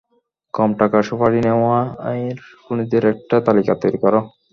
কম 0.53 0.69
টাকার 0.79 1.03
সুপাড়ি 1.07 1.39
নেওয়ার 1.45 1.85
খুনিদের 2.63 3.03
একটা 3.13 3.35
তালিকা 3.47 3.73
তৈরি 3.81 3.97
কর। 4.03 4.13